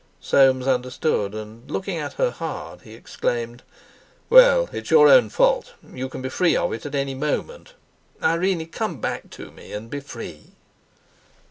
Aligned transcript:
Soames 0.19 0.65
understood; 0.65 1.35
and, 1.35 1.69
looking 1.69 1.97
at 1.99 2.13
her 2.13 2.31
hard, 2.31 2.81
he 2.81 2.95
exclaimed: 2.95 3.61
"Well, 4.31 4.67
it's 4.73 4.89
your 4.89 5.07
own 5.07 5.29
fault. 5.29 5.73
You 5.93 6.09
can 6.09 6.23
be 6.23 6.29
free 6.29 6.55
of 6.57 6.73
it 6.73 6.87
at 6.87 6.95
any 6.95 7.13
moment. 7.13 7.75
Irene, 8.23 8.65
come 8.69 8.99
back 8.99 9.29
to 9.29 9.51
me, 9.51 9.71
and 9.73 9.91
be 9.91 9.99
free." 9.99 10.53